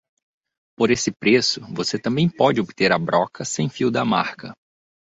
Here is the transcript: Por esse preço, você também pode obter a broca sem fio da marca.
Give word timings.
Por 0.75 0.89
esse 0.89 1.11
preço, 1.11 1.61
você 1.75 1.99
também 1.99 2.27
pode 2.27 2.59
obter 2.59 2.91
a 2.91 2.97
broca 2.97 3.45
sem 3.45 3.69
fio 3.69 3.91
da 3.91 4.03
marca. 4.03 4.51